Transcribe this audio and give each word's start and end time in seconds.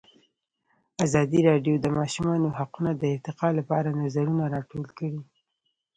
ازادي 1.05 1.39
راډیو 1.49 1.75
د 1.79 1.81
د 1.83 1.87
ماشومانو 1.97 2.47
حقونه 2.57 2.91
د 2.95 3.03
ارتقا 3.15 3.49
لپاره 3.59 3.97
نظرونه 4.01 4.43
راټول 4.55 4.83
کړي. 4.97 5.19